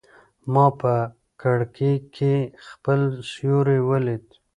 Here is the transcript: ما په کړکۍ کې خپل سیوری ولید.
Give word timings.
ما 0.53 0.65
په 0.79 0.93
کړکۍ 1.41 1.93
کې 2.15 2.33
خپل 2.69 2.99
سیوری 3.31 3.79
ولید. 3.89 4.25